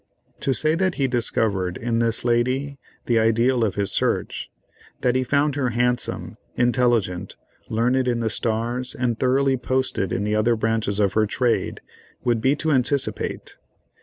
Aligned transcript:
To 0.39 0.51
say 0.51 0.73
that 0.73 0.95
he 0.95 1.07
discovered, 1.07 1.77
in 1.77 1.99
this 1.99 2.25
lady, 2.25 2.79
the 3.05 3.19
ideal 3.19 3.63
of 3.63 3.75
his 3.75 3.91
search, 3.91 4.49
that 5.01 5.13
he 5.15 5.23
found 5.23 5.53
her 5.53 5.69
handsome, 5.69 6.37
intelligent, 6.55 7.35
learned 7.69 8.07
in 8.07 8.19
the 8.19 8.27
stars 8.31 8.95
and 8.95 9.19
thoroughly 9.19 9.57
posted 9.57 10.11
in 10.11 10.23
the 10.23 10.33
other 10.33 10.55
branches 10.55 10.99
of 10.99 11.13
her 11.13 11.27
trade, 11.27 11.81
would 12.23 12.41
be 12.41 12.55
to 12.55 12.71
anticipate. 12.71 13.57